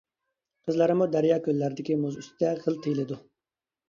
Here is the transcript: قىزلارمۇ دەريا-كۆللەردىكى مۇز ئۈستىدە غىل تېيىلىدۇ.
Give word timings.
قىزلارمۇ 0.69 1.07
دەريا-كۆللەردىكى 1.15 1.97
مۇز 2.05 2.17
ئۈستىدە 2.21 2.55
غىل 2.65 2.79
تېيىلىدۇ. 2.87 3.19